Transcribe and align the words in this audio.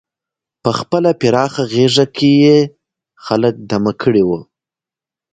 په 0.63 0.71
خپله 0.79 1.09
پراخه 1.21 1.63
غېږه 1.73 2.05
کې 2.15 2.31
یې 2.43 2.57
خلک 3.25 3.53
دمه 3.69 3.93
کړي 4.01 4.23
وو. 4.27 4.39